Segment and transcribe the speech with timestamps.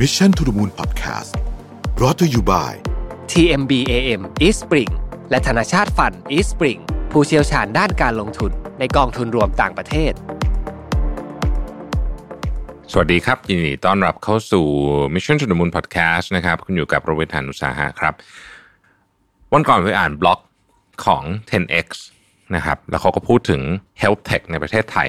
[0.00, 1.30] Mission to the Moon Podcast
[1.96, 2.70] brought to you by
[3.32, 4.90] TMBAM East Spring
[5.30, 6.80] และธนาชาติฟัน East Spring
[7.10, 10.12] ผู้เชี่ยวชาญด้านการลงทุนในกองทุนรวมต่างประเทศ
[12.92, 14.66] สวัสดีครับ ยินดีต้อนรับเข้าสู่
[15.14, 18.14] Mission to the Moon Podcast นะครับ คุณอยู่กับโรเบิร์ตานุสาหะครับ
[19.52, 20.40] วันก่อนไปอ่านบล็อก
[21.04, 21.22] ของ
[21.52, 21.88] 10x
[22.54, 23.60] นะครับ แล้วเขาก็พูดถึง
[24.02, 25.08] health tech ในประเทศไทย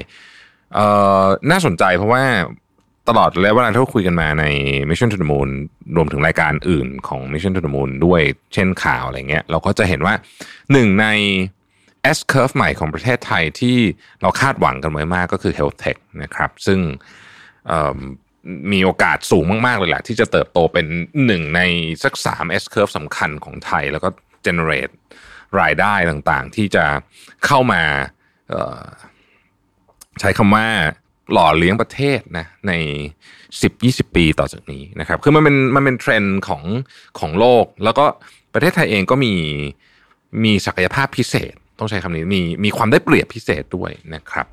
[0.74, 0.86] เอ่
[1.24, 2.24] อน่าสนใจเพราะว่า
[3.10, 4.46] ตลอดระยะเวลาที่เราคุยกันมาใน
[4.90, 5.50] Mission to the Moon
[5.96, 8.22] รวมถึงรายการอื่นของ Mission to the Moon ด้วย
[8.54, 10.14] เช่นข่าวอะไรเงี้ย เราก็จะเห็นว่า
[10.72, 11.08] หนึ่งใน
[12.18, 13.78] S curve ใหม่ของประเทศไทยที่
[14.22, 16.80] เราคาดหวังกันไว้มากก็คือ health tech นะครับ ซึ่ง
[18.72, 20.86] มีโอกาสสูงมาก ๆ เลยแหละที่จะเติบโตเป็น
[21.26, 21.62] หนึ่งใน
[22.04, 24.10] สัก 3 S curve สำคัญของไทย แล้วก็
[24.46, 24.94] generate
[25.62, 26.86] รายได้ต่างๆ ที่จะ
[27.46, 27.82] เข้ามา
[30.20, 30.68] ใช้คำว่า
[31.34, 32.74] หล่อเลี้ยงประเทศนะใน
[33.46, 36.64] 10-20 ปีต่อจากนี้นะครับคือมันเป็นมันเป็นเทรนด์ของ
[37.20, 38.06] ของโลก แล้วก็
[38.54, 39.34] ประเทศไทยเองก็มี
[40.44, 44.46] มีศักยภาพพิเศษ ต้องใช้คำนี้มีมีความได้เปรียบพิเศษด้วยนะครับ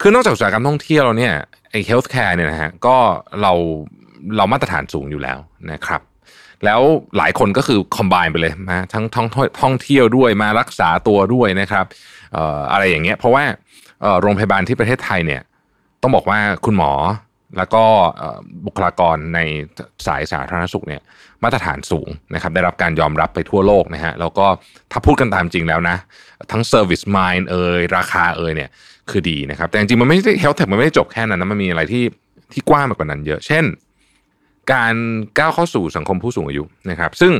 [0.00, 1.34] คือนอกจากอุตสาหกรรมท่องเที่ยวเนี่ย
[1.70, 2.96] ไอ้ healthcare เนี่ยนะฮะก็
[3.42, 3.52] เรา
[4.36, 5.38] เรามาตรฐานสูงอยู่แล้ว
[5.72, 6.00] นะครับ
[6.64, 6.80] แล้ว
[7.16, 9.28] หลายคนก็คือคอมบ n e ไปเลยมาทั้งท่อง
[9.62, 11.86] ท่องเที่ยวด้วยมารักษาตัวด้วยนะครับ
[12.72, 13.44] อะไรอย่างเงี้ยเพราะว่า
[14.20, 15.42] โรงพยาบาลที่ประเทศไทยเนี่ย
[16.02, 16.92] ต้องบอกว่าคุณหมอ
[17.56, 17.82] แล้วก็
[18.66, 19.40] บุคลากรใน
[20.06, 21.02] สายสาธารณสุขเนี่ย
[21.42, 24.46] มาตรฐานสูงนะครับได้รับการยอมรับไปทั่วโลกนะฮะแล้วก็
[24.92, 25.96] ถ้าพูดกันตามจริงแล้วนะ
[26.52, 28.70] ทั้ง Service Mind เอ่ยราคาเอ่ยเนี่ย
[29.10, 32.04] คือดีนะครับ แต่จริงมันไม่ได้ Health Tech มันไม่ได้จบแค่นั้นนะมันมีอะไรที่
[32.52, 33.64] ที่กว้างมากกว่านั้นเยอะ เช่น
[34.72, 34.94] การ
[35.38, 37.32] ก้าวเข้าสู่สังคมผู้สูงอายุนะครับ ซึ่ง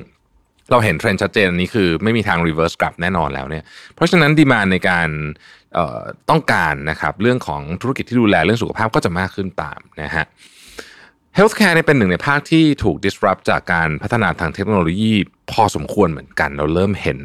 [0.71, 3.65] เราเห็นเทรนด์ชัดเจนอันนี้คือไม่มีทาง reverse กลับแน่นอนแล้วเนี่ย
[3.95, 5.09] เพราะฉะนั้นดีมานในการ
[6.31, 10.27] ต้องการนะครับเรื่องของธุรกิจที่ดูแลเรื่องสุขภาพก็จะมากขึ้นตามนะฮะ
[11.37, 15.13] Healthcare เนี่ยเป็นหนึ่งในภาคที่ถูก disrupt จากการพัฒนาทางเทคโนโลยี
[15.53, 17.21] พอสมควรเหมือนกัน เราเริ่มเห็น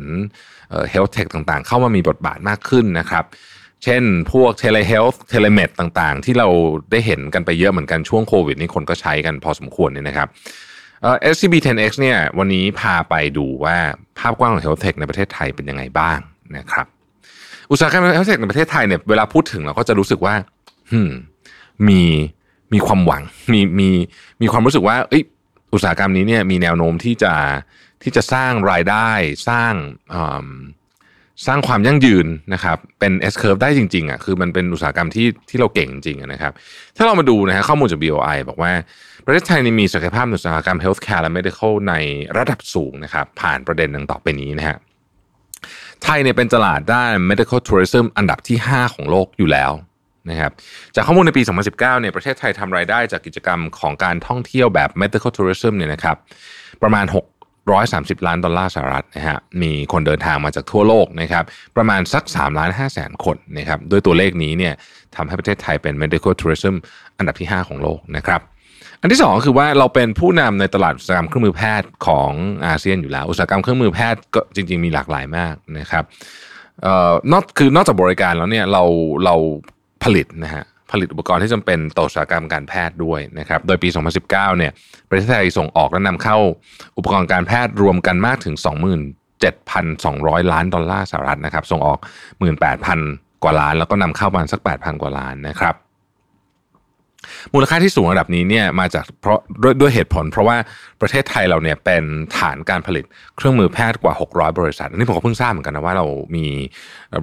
[0.69, 3.25] เอ่อ health tech ต่างๆ เข้ามามีบทบาทมากขึ้นนะครับ
[3.83, 6.47] เช่นพวก telehealth telemed ต่างๆ ที่เรา
[6.91, 10.27] ได้เห็นกันไปเยอะเหมือนกันช่วงโควิดนี่คนก็ใช้กันพอสมควรเนี่ยนะครับ
[11.01, 13.77] เอ่อ SCB 10X เนี่ยวันนี้พาไปดูว่า
[14.19, 16.19] ภาพกว้างของ health tech ในประเทศไทยเป็นยังไงบ้าง
[16.57, 16.87] นะครับ
[17.71, 20.35] อุตสาหกรรม health tech ในประเทศไทยเนี่ยเวลาพูดถึงเราก็จะรู้สึกว่า
[20.91, 21.11] hmm,
[21.87, 22.01] มี
[22.73, 23.23] มีความหวัง
[23.53, 23.89] มีมี
[24.41, 25.23] มีความรู้สึกว่าเอ้ย
[25.73, 27.33] อุตสาหกรรมนี้เนี่ยมีแนวโน้มที่จะ
[28.03, 29.09] ที่จะสร้างรายได้
[29.49, 29.73] สร้าง
[30.13, 30.49] อืม
[31.47, 36.53] สร้างความยั่งยืนนะครับเป็น S curve ได้จริงๆอะคือมันเป็นอุตสาหกรรมที่ที่เราเก่งจริงๆนะครับ
[36.97, 38.71] ถ้าเรามาดูนะฮะข้อมูลจาก BOI บอกว่า
[39.25, 41.93] ประเทศไทยนี่มีศักยภาพในอุตสาหกรรม healthcare และ medical ใน
[42.37, 44.77] ระดับสูงนะครับ ผ่านประเด็นดังต่อไปนี้นะฮะ
[46.03, 49.71] ไทยเนี่ยเป็นตลาดด้าน medical tourism อันดับที่ 5 ของโลกอยู่แล้ว
[50.29, 50.51] นะครับ
[50.95, 56.17] จากข้อมูลในปี 2019 เนี่ยประเทศไทยทำรายได้จากกิจกรรมของการท่องเที่ยวแบบ medical tourism เนี่ยนะครับ
[56.83, 57.05] ประมาณ
[57.69, 61.43] 630 ล้านดอลลาร์สหรัฐนะฮะ มีคนเดินทางมาจากทั่วโลกนะครับ
[61.75, 64.73] ประมาณสัก3ล้าน5แสนคนนะครับ ด้วยตัวเลขนี้เนี่ย
[65.15, 66.75] ทำให้ประเทศไทยเป็น medical tourism
[67.17, 68.41] อันดับที่ 5 ของโลกนะครับ
[69.01, 72.31] อันที่สองคือว่าเราเป็นผู้นำในตลาดอุตสาหกรรมเครื่องมือแพทย์ของ
[72.67, 76.03] อาเซียนอยู่แล้ว อุตสาหกรรมเครื่องมือแพทย์ก็จริง ๆ มีหลากหลายมากนะครับ
[76.83, 78.83] เอ่อนอกคือนอกจากบริการแล้วเนี่ยเรา
[79.25, 79.35] เรา
[80.03, 83.89] ผลิตนะฮะ ผลิตอุปกรณ์ที่จำเป็นต่ออุตสาหกรรมการแพทย์ด้วยนะครับ โดยปี
[84.23, 84.71] 2019 เนี่ย
[85.09, 86.37] ประเทศไทยส่งออกและนำเข้า
[86.97, 88.55] อุปกรณ์การแพทย์รวมกันมากถึง
[89.43, 91.99] 27,200 ล้านดอลลาร์สหรัฐนะครับ ส่งออก
[92.71, 95.75] 18,000 กว่าล้าน แล้วก็นำเข้าประมาณสัก 8,000 กว่าล้านนะครับ
[97.53, 100.57] มูลค่าที่สูงระดับนี้เนี่ยมาจากเพราะด้วยด้วยเหตุผล เพราะว่า
[101.01, 102.03] ประเทศไทยเราเนี่ยเป็น
[102.37, 103.05] ฐานการผลิต
[103.37, 106.45] เครื่องมือแพทย์กว่า 600 บริษัทอันนี้ผมก็เพิ่งทราบเหมือนกันนะว่าเรามี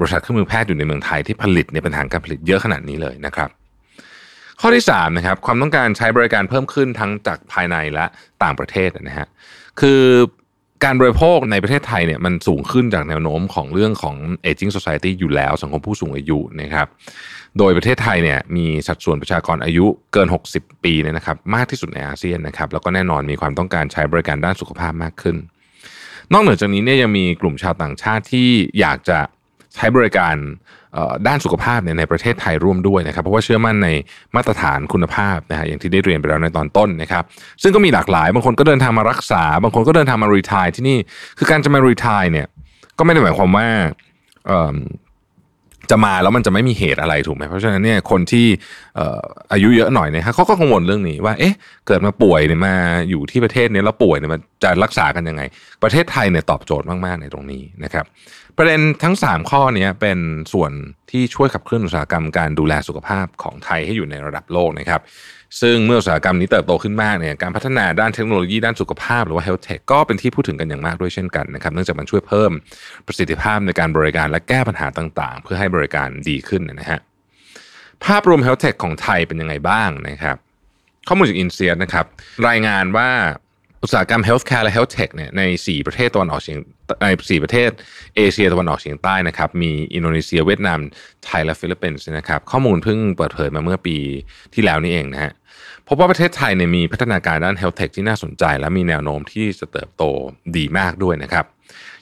[0.00, 3.50] บริษัทเครื่องมือแพทย์อยู่ในเมืองไทยที่ผลิตเนี่ยเป็นฐานการผลิตเยอะขนาดนี้เลยนะครับ
[4.60, 8.06] ข้อที่3นะครับความต้องการใช้บริการเพิ่มขึ้นทั้งจากภายในและ
[8.42, 9.28] ต่างประเทศนะฮะ
[9.80, 10.02] คือ
[10.84, 14.16] การบริโภคในประเทศไทยเนี่ยมันสูงขึ้นจากแนวโน้มของเรื่องของ
[14.50, 16.86] aging society อยู่แล้วสังคมผู้สูงอายุนะครับ
[17.58, 25.36] โดยประเทศไทยเนี่ยมีสัดส่วนประชากรอายุเกิน 60 ปีเนี่ยนะครับมากที่สุดในอาเซียนนะครับแล้วก็แน่นอนมีความต้องการใช้บริการด้านสุขภาพมากขึ้น
[26.32, 28.48] นอกเหนือจากนี้เนี่ยยังมีกลุ่มชาวต่างชาติที่
[28.80, 29.18] อยากจะ
[29.74, 30.36] ใช้บริการ
[31.26, 33.88] ด้านสุขภาพในประเทศไทยร่วมด้วยนะครับ เพราะว่าเชื่อมั่นใน
[34.36, 37.24] มาตรฐานคุณภาพนะฮะอย่างที่ได้เรียนไปแล้วในตอนต้นนะครับ
[37.62, 40.98] ซึ่งก็มีหลากหลาย บางคนก็เดินทางมารักษา บางคนก็เดินทางมารีทายที่นี่
[41.38, 42.46] คือการจะมารีทายเนี่ย
[42.98, 43.66] ก็ไม่ได้หมายความว่า
[45.90, 48.46] จะมาแล้วมันจะไม่มีเหตุอะไรถูกไหมเพราะฉะนั้นเนี่ยคนที่
[49.52, 51.54] อายุเยอะหน่อยเนี่ยฮะเขาก็กังวลเรื่องนี้ว่าเอ๊ะ
[51.86, 52.74] เกิดมาป่วยเนี่ยมา
[53.10, 55.42] อยู่ที่ประเทศนี้แล้วป่วยเนี่ยมันจะรักษากันยังไง
[55.82, 58.04] ประเทศไทยเนี่ยตอบโจทย์มากๆในตรงนี้นะครับ
[58.56, 60.18] ประเด็นทั้ง 3 ข้อเนี้เป็น
[60.52, 60.72] ส่วน
[61.10, 65.00] ที่ช่วยขับเคลื่อนอุตสาหกรรมการดูแลสุขภาพของไทยให้อยู่ในระดับโลกนะครับ
[65.60, 72.50] ซึ่งเมื่ออุตสาหกรรมนี้เติบโตขึ้นมากเนี่ยการพัฒนาด้านเทคโนโลยีด้านสุขภาพหรือว่า health tech ก็เป็นที่พูดถึงกันอย่างมากด้วยเช่นกันนะครับเนื่องจากมันช่วยเพิ่ม
[73.06, 77.00] ประสิทธิภาพในการบริการและแก้ปัญหาต่างๆ เพื่อให้บริการดีขึ้นนะฮะ
[78.04, 80.36] ภาพรวม health tech ของไทยเป็นยังไงบ้างนะครับ
[81.08, 82.06] ข้อมูลจากอินเซียนะครับ
[82.48, 83.10] รายงานว่า
[83.82, 86.58] อุตสาหกรรม healthcare และ health tech เนี่ยใน 4 ประเทศตะวันออกเฉียง
[87.02, 87.70] ใน4ประเทศ
[88.16, 90.78] เอเชียตะวันออกเฉียงใต้นะครับมีอินโดนีเซียเวียดนาม
[91.24, 93.96] ไทยและฟิลิปปินส์นะครับข้อมูลเพิ่งเปิดเผยมาเมื่อปี
[94.54, 95.32] ที่แล้วนี่เองนะฮะ
[95.88, 100.02] พบว่าประเทศไทยเนี่ยมีพัฒนาการด้าน health tech ที่น่าสนใจ และมีแนวโน้มที่จะเติบโต
[100.56, 101.46] ดีมากด้วยนะครับ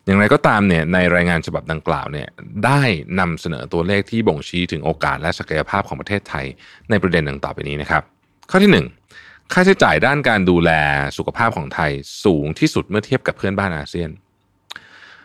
[0.05, 2.29] อย่างไรก็ตามเนี่ยในรายงานฉบับดังกล่าวเนี่ย
[2.65, 2.83] ได้
[3.21, 6.47] นำเสนอตัวเลขที่บ่งชี้ถึงโอกาสและศักยภาพของประเทศไทย
[6.91, 8.03] ในประเด็นดังต่อไปนี้นะครับ
[8.51, 9.06] ข้อที่ 1
[9.53, 10.71] ค่าใช้จ่ายด้านการดูแล
[11.17, 11.93] สุขภาพของไทย
[12.25, 14.11] สูงที่สุดเมื่อเทียบกับเพื่อนบ้านอาเซียน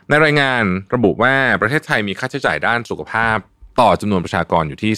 [0.10, 0.64] ในรายงาน
[0.96, 3.38] ระบุว่าประเทศไทยมีค่าใช้จ่ายด้านสุขภาพ
[3.80, 4.94] ต่อจำนวนประชากรอยู่ที่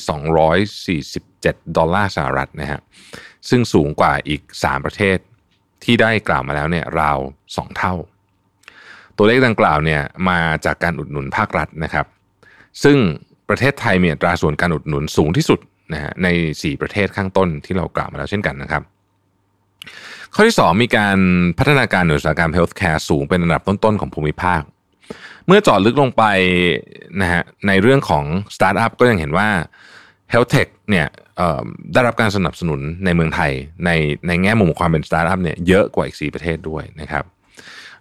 [1.02, 2.80] 247 ดอลลาร์สหรัฐนะฮะ
[3.50, 5.18] ซึ่งสูงกว่าอีก 3 ประเทศ
[5.84, 7.94] ที่ได้กล่าวมาแล้วเนี่ยราว 2 เท่า
[9.18, 12.06] ตัวเลขดังกล่าวเนี่ยมาจากการอุดหนุนภาครัฐนะครับ
[12.84, 12.98] ซึ่ง
[13.50, 15.60] ประเทศไทยมีอัตราส่วนการอุดหนุนสูงที่สุด
[15.94, 18.84] นะฮะใน 4 ประเทศข้างต้นที่เรากล่าวมาแล้วเช่นกันนะครับ
[20.36, 21.18] ข้อที่ 2 มีการ
[21.58, 24.62] พัฒนาการอุตสาหกรรม healthcare สูงเป็นอันดับต้นๆของภูมิภาค
[25.48, 26.24] เมื่อเจาะลึกลงไป
[27.22, 28.26] นะฮะในเรื่องของ
[28.56, 29.50] สตาร์ทอัพก็ยังเห็นว่า
[30.34, 31.08] Health Tech เนี่ย
[31.94, 33.52] ได้รับการสนับสนุนในเมืองไทย
[33.86, 33.90] ใน
[34.28, 37.24] ในแง่มุมของความเป็นสตาร์ทอัพเนี่ยเยอะกว่าอีก 4 ประเทศด้วยนะครับ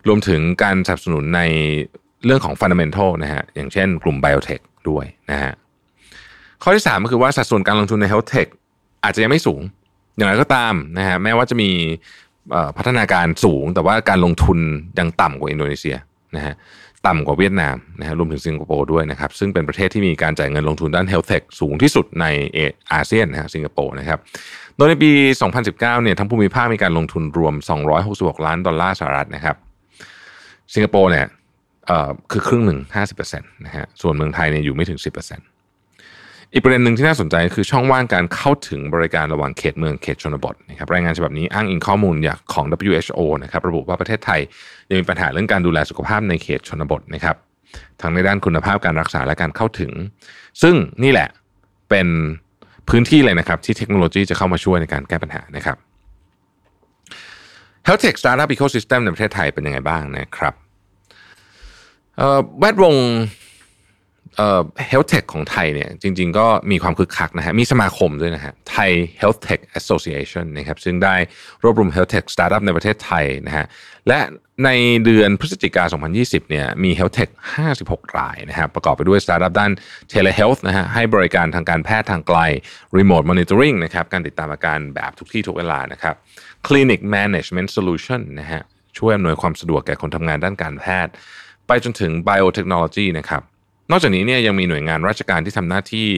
[0.06, 1.40] รวมถึงการสนับสนุนใน
[2.24, 5.52] เรื่องของฟันเดเมนทัลนะฮะอย่างเช่นกลุ่มไบโอเทคด้วยนะฮะ
[6.62, 8.48] ข้อที่ 3 ก็คือว่าสัดส่วนการลงทุนใน Health Tech
[9.04, 9.62] อาจจะยังไม่สูง
[10.16, 11.70] อย่างไรก็ตามนะฮะแม้ว่าจะมี
[12.76, 14.58] พัฒนาการสูง แต่ว่าการลงทุน
[14.98, 15.96] ยังต่ำกว่าอินโดนีเซีย
[16.36, 16.54] นะฮะ
[17.06, 22.26] ต่ำกว่าเวียดนามนะฮะรวมถึงสิงคโปร์ด้วยนะครับ ซึ่งเป็นประเทศที่มีการจ่ายเงินลงทุนด้าน Health Tech สูงที่สุดใน
[22.92, 24.18] อาเซียนนะฮะสิงคโปร์นะครับ
[24.76, 25.10] โดยในปี
[25.56, 27.54] 2019 เนี่ยทั้งภูมิภาคมีการลงทุนรวม
[28.00, 29.56] 266 ล้านดอลลาร์สหรัฐนะครับ
[30.74, 31.26] สิงคโปร์เนี่ย
[31.86, 32.80] เอ่อคือครึ่งหนึ่ง
[33.16, 35.51] 50%นะฮะส่วนเมืองไทยเนี่ยอยู่ไม่ถึง 10%
[36.54, 44.40] อีกประเด็นหนึ่งที่น่าสนใจคือช่องว่างการเข้าถึงบริการระหว่างเขตเมืองเขตชนบทนะครับรายงานฉบับนี้อ้างอิงข้อมูลจากของ WHO นะครับระบุว่าประเทศไทย
[44.88, 47.36] ยังมีปัญหาเรื่องการดูแลสุขภาพในเขตชนบทนะครับ
[48.00, 49.92] ทั้งในด้านคุณภาพการรักษาและการเข้าถึง
[50.62, 51.28] ซึ่งนี่แหละ
[51.90, 52.06] เป็น
[52.88, 55.76] พื้นที่เลยนะครับ ที่เทคโนโลยีจะเข้ามาช่วยในการแก้ปัญหานะครับ
[57.86, 60.54] Health Tech Startup Ecosystem ในประเทศไทยเป็นยังไงบ้างนะครับ
[62.58, 62.94] แวดวง
[64.36, 68.90] เอ่อ health tech ของไทยเนี่ยจริง ๆ ก็มีความคึกคักนะฮะมีสมาคมด้วยนะฮะไทย
[69.20, 71.14] health tech association นะครับซึ่งได้
[71.62, 73.64] รวบรวม health tech startup ในประเทศไทยนะฮะ
[74.08, 74.18] และ
[74.64, 74.70] ใน
[75.04, 75.88] เดือนพฤศจิกายน
[76.20, 77.30] 2020 เนี่ยมี health tech
[77.72, 79.72] 56 รายนะครับประกอบไปด้วย startup ด้าน
[80.12, 82.38] telehealth นะฮะให้บริการทางการแพทย์ทางไกล
[82.98, 86.14] remote monitoring นะครับการติดตามอาการแบบทุกที่ทุกเวลานะครับ
[86.66, 88.62] clinic management solution นะฮะ
[88.98, 91.12] ช่วยอำนวยความสะดวกแก่คนทำงานด้านการแพทย์
[91.66, 93.42] ไปจนถึง biotechnology นะครับ
[93.90, 96.08] นอกจากนี้เนี่ยยังมีหน่วยงานราชการที่ทำหน้าที่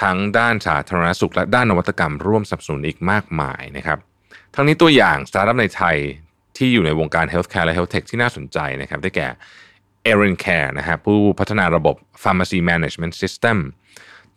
[0.00, 3.98] ทั้งด้านสาธารณสุขและด้านนวัตกรรมร่วมสนับสนุนอีกมากมายนะครับ
[4.54, 5.96] ทั้งนี้ตัวอย่างสตาร์ทอัพในไทย
[6.56, 9.28] ที่อยู่ในวงการ Healthcare และ Health Tech ที่น่าสนใจนะครับ ได้แก่
[10.12, 13.58] e r i n Care นะฮะผู้พัฒนาระบบ Pharmacy Management System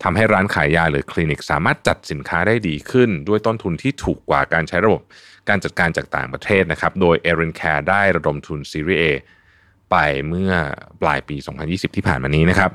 [0.04, 5.02] ทำให้ร้านขายยาหรือคลินิกสามารถจัดสินค้าได้ดีขึ้น ด้วยต้นทุนที่ถูกกว่าการใช้ระบบ
[5.50, 9.04] การจัดการจากต่างประเทศนะครับ โดย e r i n Care ได้ระดมทุน Series A
[9.92, 9.96] ไป
[10.30, 10.52] เมื่อ
[11.02, 12.72] ปลายปี 2020 ที่ผ่านมานี้นะครับ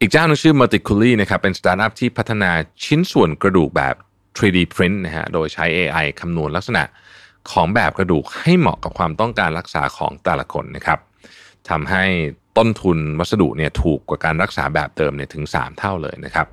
[0.00, 2.50] อีกเจ้านึงชื่อ Multiculi นะครับเป็นสตาร์ทอัพที่พัฒนา
[2.84, 3.94] ชิ้นส่วนกระดูกแบบ
[4.38, 6.82] 3D print นะฮะโดยใช้ AI คำนวณลักษณะ
[7.50, 10.98] ของแบบกระดูกให้เหมาะกับความต้องการรักษาของแต่ละคนนะครับ
[11.70, 12.04] ทำให้
[12.58, 16.46] ต้นทุนวัสดุเนี่ยถูกกว่าการรักษาแบบเดิมเนี่ยถึง 3 เท่าเลยนะครับ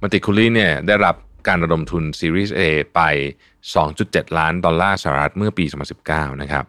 [0.00, 1.16] Multiculi เนี่ยได้รับ
[1.48, 2.60] การระดมทุน Series A
[2.94, 3.00] ไป
[3.70, 5.64] 2.7 ล้านดอลลาร์สหรัฐเมื่อปี
[6.02, 6.64] 2019 นะครับ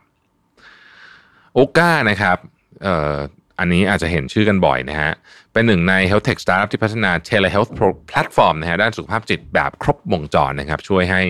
[1.53, 2.37] โอก้านะครับ
[2.83, 3.15] เอ่อ
[3.59, 5.11] อันนี้อาจจะเห็นชื่อกันบ่อยนะฮะ
[5.53, 7.71] เป็นหนึ่งใน Health Tech Startup ที่พัฒนา Telehealth
[8.11, 11.21] Platform นะฮะด้านสุขภาพจิตแบบครบวงจรนะครับ ช่วยให้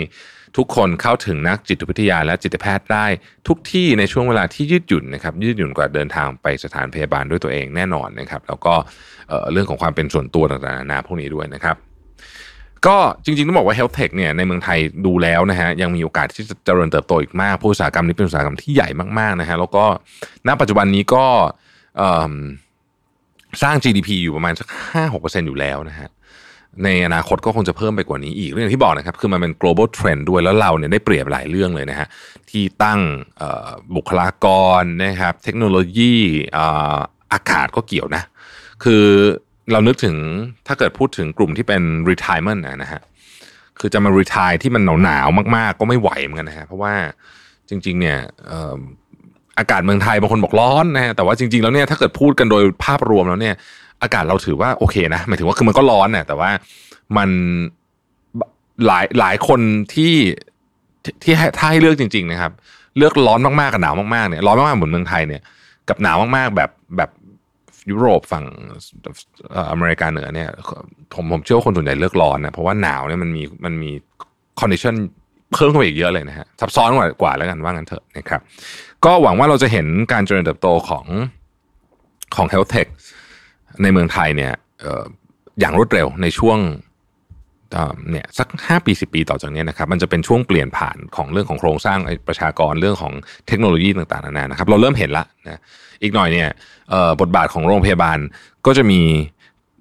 [0.58, 3.06] ทุกคนเข้าถึงนักจิตวิทยาและจิตแพทย์ได้
[3.48, 8.74] ทุกที่ในช่วงเวลาที่ยืดหยุ่นนะครับยืดหยุ่นกว่าเดินทางไปสถานพยาบาลด้วยตัวเองแน่นอนนะครับ แล้วก็
[9.52, 11.76] เรื่องของความเป็นส่วนตัวต่างๆนานาพวกนี้ด้วยนะครับ
[12.88, 19.86] ก็จริงๆต้องบอกว่า Health Tech เนี่ยในเมืองไทยดูแล้วนะฮะยังมีโอกาสที่จะเจริญเติบโตอีกมากผู้อุตสาหกรรมนี้เป็นอุตสาหกรรมที่ใหญ่มากๆนะฮะแล้วก็
[20.48, 21.26] ณปัจจุบันนี้ก็
[23.64, 26.10] สร้าง GDP อยู่ประมาณสักห้าหกเปอร์เซ็นอยู่แล้วนะฮะ
[26.84, 32.08] ในอนาคตก็คงจะเพิ่มไปกว่านี้อีกเรื่องที่บอกนะครับ คือมันเป็น global trend ด้วยแล้วเราเนี่ยได้เปรียบหลายเรื่องเลยนะฮะ
[32.50, 33.00] ที่ตั้ง
[33.96, 34.48] บุคลาก
[34.82, 36.16] รนะครับ เทคโนโลยี
[37.34, 38.24] อากาศก็เกี่ยวนะ
[38.84, 39.06] คือ
[39.74, 40.16] เรานึกถึง
[40.68, 43.02] ถ้าเกิดพูดถึงกลุ่มที่เป็น retirement นะฮะ
[43.80, 46.94] คือจะมารีทายที่มันหนาวๆมาก ๆ ก็ไม่ไหวเหมือนกันนะฮะเพราะว่า
[47.70, 48.18] จริง ๆ เนี่ย
[49.60, 53.56] อากาศเมืองไทยบางคนบอกร้อนนะฮะแต่ว่าจริง ๆ แล้วเนี่ยถ้าเกิดพูดกันโดยภาพรวมแล้วเนี่ย
[54.04, 56.52] อากาศเราถือว่าโอเคนะหมายถึงว่าคือมันก็ร้อนนะแต่ว่า
[57.18, 57.30] มัน
[58.86, 59.60] หลายหลายคน
[59.94, 60.14] ที่
[61.24, 62.52] ที่ให้ถ้าให้เลือกจริง ๆ นะครับ
[62.98, 65.42] เลือกร้อนมากๆกับหนาวมากๆเนี่ยร้อนมากๆเหมือนเมืองไทยเนี่ย
[65.90, 67.10] กับหนาวมากๆแบบแบบ
[67.92, 68.46] ยุโรปฝั่ง
[69.72, 70.50] อเมริกาเหนือเนี่ย
[71.14, 73.92] ผมผมเชื่อว่าคนส่วนใหญ่เลือกร้อนนะเพราะว่าหนาวเนี่ยมันมีมันมี
[74.60, 74.96] condition
[75.54, 78.42] เพิ่มขึ้นไปอีกเยอะเลยนะฮะซับซ้อนกว่ากว่าแล้วกันว่างั้นเถอะนะครับ
[79.06, 81.06] ก็หวังว่าเราจะเห็นการเจริญเติบโตของ
[82.36, 82.88] ของ health tech
[83.82, 84.54] ในเมืองไทยเนี่ย
[85.60, 86.60] อย่างรวดเร็วในช่วง
[88.12, 93.14] เนี่ยสักห้าปีสิบปีต่อจากนี้นะครับมันจะเป็นช่วงเปลี่ยนผ่านของเรื่องของโครงสร้างประชากรเรื่องของ
[93.48, 95.62] เทคโนโลยีต่างๆนานานะครับเราเริ่มเห็นละนะ
[96.04, 96.50] อีกหน่อยเนี่ย
[97.22, 98.18] บทบาทของโรงพยาบาล
[98.66, 99.02] ก็จะมี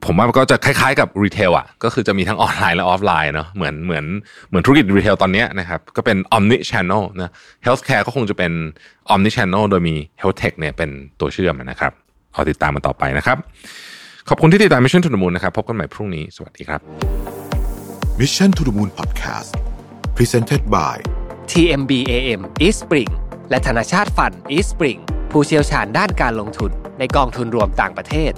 [0.05, 4.05] ผมว่าก็จะคล้ายๆกับ retail อะก็คือจะมีทั้งออนไลน์และออฟไลน์เนาะเหมือนเหมือน
[4.49, 8.53] เหมือนธุรกิจ retail ตอนนี้นะครับก็เป็น omni channel นะ healthcare ก็คงจะเป็น
[9.13, 10.91] omni channel โดยมี health tech เนี่ยเป็น
[11.21, 11.93] ตัวเชื่อมนะครับ
[12.33, 13.39] เอาติดตามมันต่อไปนะครับ
[14.29, 17.28] ขอบคุณที่ติดตาม Mission to the Moon นะครับพบกันใหม่พรุ่งนี้สวัสดีครับ
[18.23, 19.51] Mission to the Moon Podcast
[20.17, 20.97] Presented by
[21.53, 23.11] TMBAM Eastspring
[23.51, 24.99] และธนชาต Fund Eastspring
[25.31, 28.33] ผู้เชี่ยวชาญด้านการลงทุนในกองทุนรวมต่างประเทศ